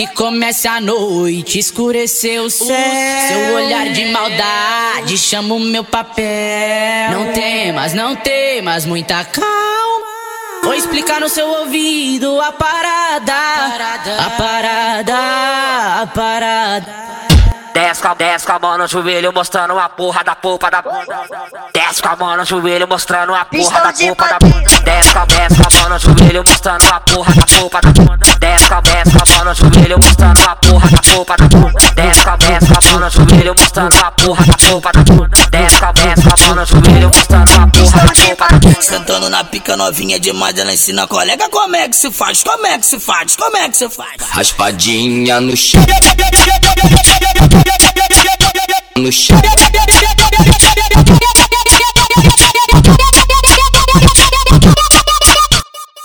Que 0.00 0.06
comece 0.06 0.66
a 0.66 0.80
noite, 0.80 1.58
escureceu 1.58 2.44
o 2.44 2.50
céu. 2.50 2.66
Seu 3.28 3.54
olhar 3.54 3.92
de 3.92 4.06
maldade 4.06 5.18
chama 5.18 5.54
o 5.54 5.60
meu 5.60 5.84
papel. 5.84 7.10
Não 7.10 7.30
temas, 7.34 7.92
não 7.92 8.16
temas, 8.16 8.86
muita 8.86 9.22
calma. 9.26 10.06
Vou 10.62 10.72
explicar 10.72 11.20
no 11.20 11.28
seu 11.28 11.46
ouvido 11.46 12.40
a 12.40 12.50
parada, 12.50 13.34
a 14.20 14.30
parada, 14.38 15.16
a 16.00 16.06
parada. 16.06 17.19
Desce 17.72 18.02
com, 18.02 18.08
a, 18.08 18.14
desce 18.14 18.46
com 18.46 18.52
a 18.52 18.58
mão 18.58 18.78
no 18.78 18.86
joelho, 18.88 19.32
mostrando 19.32 19.78
a 19.78 19.88
porra 19.88 20.24
da 20.24 20.34
polpa 20.34 20.70
da 20.70 20.82
bunda. 20.82 21.06
Desce 21.72 22.02
com 22.02 22.08
a 22.08 22.16
mão 22.16 22.36
no 22.36 22.44
joelho, 22.44 22.88
mostrando 22.88 23.34
a 23.34 23.44
porra 23.44 23.80
da 23.80 23.92
polpa 23.92 24.28
da 24.28 24.38
bunda. 24.38 24.70
Desce 24.84 25.12
com, 25.14 25.26
desce 25.26 25.56
com 25.56 25.66
a 25.66 25.80
mão 25.80 25.90
no 25.90 25.98
joelho, 25.98 26.44
mostrando 26.46 26.84
a 26.92 27.00
porra 27.00 27.34
da 27.34 27.46
polpa 27.46 27.80
da 27.80 27.90
bunda. 27.90 28.26
Desce 28.40 28.68
com, 28.68 28.82
desce 28.82 29.10
com 29.12 29.18
a 29.18 29.36
mão 29.36 29.44
no 29.44 29.54
joelho, 29.54 29.98
mostrando 29.98 30.40
a 30.48 30.56
porra 30.56 30.90
da 30.90 31.02
polpa 31.02 31.36
da 31.36 31.48
bunda. 31.48 31.80
Desce 31.94 32.24
com, 32.24 32.36
desce 32.36 32.66
com 32.66 32.74
a 32.74 32.90
mão 32.90 33.00
no 33.00 33.10
joelho, 33.10 33.54
mostrando 33.58 34.04
a 34.04 34.10
porra 34.10 34.44
da 34.46 34.56
polpa 34.56 34.92
da 34.92 35.02
bunda. 35.04 35.36
Desce 35.50 35.80
com, 35.80 35.92
desce 35.92 36.22
com 36.22 36.34
a 36.34 36.46
mão 36.46 36.54
no 36.56 36.66
joelho, 36.66 37.10
mostrando 37.14 37.52
a 37.52 37.66
porra 37.68 38.06
da 38.06 38.12
polpa 38.26 38.48
da 38.48 38.58
bunda. 38.58 38.82
Sentando 38.82 39.30
na 39.30 39.44
pica 39.44 39.76
novinha 39.76 40.18
demais, 40.18 40.58
ela 40.58 40.72
ensina 40.72 41.04
a 41.04 41.06
colega 41.06 41.48
como 41.48 41.76
é 41.76 41.88
que 41.88 41.96
se 41.96 42.10
faz, 42.10 42.42
como 42.42 42.66
é 42.66 42.78
que 42.78 42.86
se 42.86 42.98
faz, 42.98 43.36
como 43.36 43.56
é 43.56 43.68
que 43.68 43.76
se 43.76 43.88
faz. 43.88 44.16
Raspadinha 44.30 45.40
no 45.40 45.56
chão. 45.56 45.80
No 49.10 49.12
chão. 49.12 49.42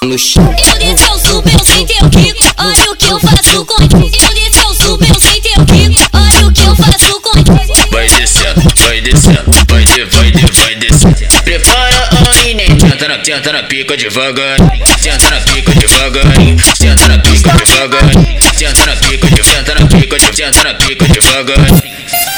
No 0.02 0.18
chão. 0.18 0.55
Eu 0.66 0.80
desci 0.80 1.05
eu 1.05 1.66
sem 1.66 1.86
teu 1.86 2.10
rico, 2.20 2.44
olha 2.58 2.91
o 2.91 2.96
que 2.96 3.05
eu 3.05 3.20
faço 3.20 3.63
contigo. 3.63 3.96
Eu 3.96 4.34
desci 4.34 4.60
ao 4.60 4.73
sul, 4.73 4.99
eu 5.08 5.20
sem 5.22 5.40
teu 5.40 5.54
rico, 5.76 6.02
olha 6.13 6.48
o 6.48 6.52
que 6.52 6.62
eu 6.62 6.76
faço 6.76 7.22
contigo. 7.22 7.74
Vai 7.91 8.10
descendo, 8.10 8.74
vai 8.76 9.02
descendo, 9.02 9.51
vai 9.68 9.85
de, 9.85 10.04
vai 10.05 10.32
de, 10.32 10.51
vai 10.51 10.76
descendo. 10.76 11.44
Prepara 11.44 12.10
a 12.10 12.44
neném, 12.44 12.79
senta 12.79 13.07
na, 13.07 13.24
senta 13.24 13.51
na 13.51 13.62
pica 13.62 13.96
devagarinho, 13.96 14.84
senta 14.99 15.29
na 15.29 15.41
pica 15.41 15.76
devagarinho, 15.76 16.57
senta 16.76 17.07
na 17.07 17.20
pica 17.20 17.54
devagarinho, 17.54 18.41
senta 18.57 18.85
na 18.88 18.96
pica 18.96 19.44
senta 19.44 19.76
na 19.76 19.85
pica 19.85 20.18
senta 20.34 20.63
na 20.63 20.74
pica 20.74 21.07
devagarinho. 21.07 22.35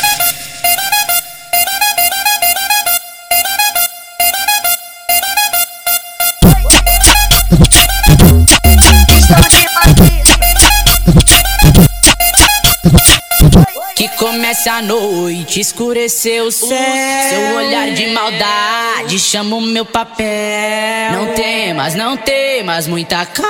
Comece 14.38 14.70
a 14.70 14.84
noite, 14.84 15.60
escureceu 15.60 16.46
o 16.46 16.52
céu. 16.52 16.70
Seu 16.70 17.56
olhar 17.56 17.90
de 17.90 18.06
maldade 18.14 19.18
chama 19.18 19.56
o 19.56 19.62
meu 19.62 19.84
papel. 19.84 21.12
Não 21.12 21.34
temas, 21.34 21.96
não 21.96 22.16
temas, 22.16 22.86
muita 22.88 23.26
calma. 23.26 23.48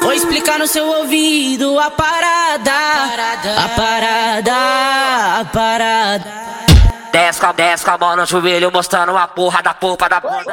Vou 0.00 0.12
explicar 0.12 0.60
no 0.60 0.68
seu 0.68 0.86
ouvido 0.86 1.76
a 1.80 1.90
parada, 1.90 2.70
a 3.58 3.68
parada, 3.70 4.54
a 5.40 5.44
parada. 5.52 6.44
Desce 7.10 7.40
com, 7.40 7.46
a- 7.46 7.52
desce 7.52 7.84
com 7.84 7.90
a 7.92 7.98
mão 7.98 8.16
no 8.16 8.26
joelho, 8.26 8.70
mostrando 8.72 9.16
a 9.16 9.26
porra 9.26 9.60
da 9.62 9.74
polpa 9.74 10.08
da 10.08 10.20
bunda. 10.20 10.44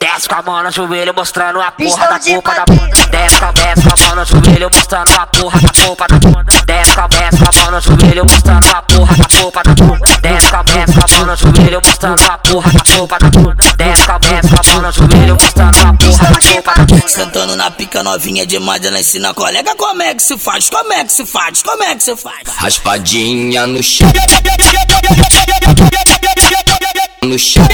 Desce 0.00 0.28
com 0.28 0.34
a 0.36 0.42
mão 0.42 0.62
no 0.62 0.70
joelho, 0.70 1.12
mostrando 1.14 1.60
a 1.60 1.70
porra 1.72 2.06
da 2.08 2.18
polpa 2.20 2.54
da 2.54 2.64
bunda. 2.64 2.96
Desce 3.10 3.40
com, 3.40 3.52
desce 3.52 3.82
com 3.82 3.94
a 4.04 4.06
mão 4.06 4.16
no 4.16 4.24
joelho, 4.24 4.70
mostrando 4.72 5.10
a 5.20 5.26
porra 5.26 5.60
da 5.60 5.72
polpa 5.72 6.06
da 6.08 6.18
bunda. 6.18 6.51
Mão 7.72 7.80
no 7.80 7.80
joelho, 7.80 8.24
mostrando 8.30 8.66
a 8.66 8.82
porra 8.82 9.16
da 9.16 9.28
polpa 9.28 9.62
da 9.62 9.74
bunda. 9.74 10.06
Desce 10.20 10.50
com, 10.50 10.64
desce 10.64 10.92
com 10.92 11.00
a 11.00 11.16
mão 11.16 11.26
no 11.26 11.36
joelho, 11.36 11.80
mostrando 11.82 12.22
a 12.22 12.38
porra 12.38 12.72
da 12.72 12.84
polpa 12.84 13.18
da 13.18 13.30
bunda. 13.30 13.64
Desce 13.76 14.06
com, 14.06 14.18
desce 14.18 14.48
com 14.48 14.56
a 14.56 14.72
mão 14.72 14.82
no 14.82 14.92
joelho, 14.92 15.38
mostrando 15.40 15.78
a 15.78 15.94
porra 15.94 16.30
da 16.30 16.40
polpa 16.52 16.74
da 16.74 16.84
bunda. 16.84 17.08
Sentando 17.08 17.56
na 17.56 17.70
pica 17.70 18.02
novinha 18.02 18.46
demais, 18.46 18.84
ela 18.84 19.00
ensina 19.00 19.30
a 19.30 19.34
colega 19.34 19.74
como 19.76 20.02
é 20.02 20.14
que 20.14 20.22
se 20.22 20.36
faz, 20.36 20.68
como 20.68 20.92
é 20.92 21.04
que 21.04 21.12
se 21.12 21.24
faz, 21.24 21.62
como 21.62 21.82
é 21.82 21.94
que 21.94 22.02
se 22.02 22.14
faz. 22.14 22.42
Raspadinha 22.56 23.66
no 23.66 23.82
chão. 23.82 24.12
No 27.22 27.38
chão. 27.38 27.66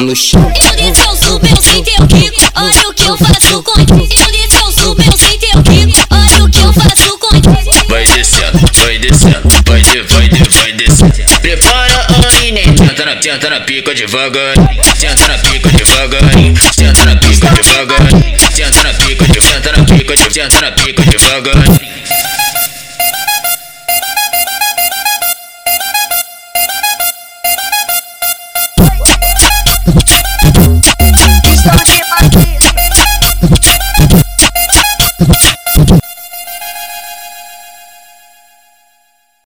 No 0.00 0.14
chão. 0.16 0.52
Eu 0.64 0.76
desci 0.76 1.02
ao 1.06 1.16
sul, 1.16 1.40
eu 1.50 1.62
sem 1.62 1.84
teu 1.84 2.06
rico, 2.06 2.40
olha 2.56 2.87
eu 3.08 3.16
faço 3.16 3.62
com 3.62 3.80
eles 3.80 4.52
são 4.52 4.70
super 4.70 5.16
sem 5.16 5.38
teu 5.38 5.62
rico. 5.72 5.98
Olha 6.10 6.44
o 6.44 6.50
que 6.50 6.58
eu 6.58 6.72
faço 6.74 7.18
com 7.18 7.34
eles. 7.34 7.88
Vai 7.88 8.06
descendo, 8.06 8.58
vai 8.74 8.98
descendo, 8.98 9.48
vai 9.64 9.80
de, 9.80 10.02
vai 10.02 10.28
de, 10.28 10.48
vai 10.50 10.72
descendo. 10.72 11.40
Prepara 11.40 12.06
a 12.06 12.32
neném, 12.32 12.76
senta 12.76 13.06
na, 13.06 13.22
senta 13.22 13.48
na 13.48 13.60
pica 13.60 13.94
devagar, 13.94 14.54
senta 14.98 15.26
na 15.26 15.38
pica 15.38 15.70
devagarinho, 15.70 16.54
senta 16.74 17.04
na 17.06 17.16
pica 17.16 17.48
devagarinho, 17.50 18.36
senta 18.54 18.82
na 18.82 18.92
pica, 18.92 19.26
de, 19.26 19.40
senta 19.40 19.72
na 19.72 19.84
pica, 19.84 20.14
de, 20.14 20.34
senta 20.34 20.60
na 20.60 20.72
pica 20.72 21.02
devagarinho. 21.02 21.88
Thank 30.06 30.27